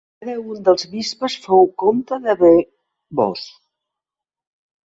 [0.21, 3.45] Cada un dels bisbes fou comte de Beauvais.